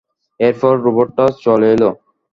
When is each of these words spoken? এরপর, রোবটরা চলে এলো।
এরপর, 0.39 0.73
রোবটরা 0.85 1.25
চলে 1.43 1.67
এলো। 1.75 1.89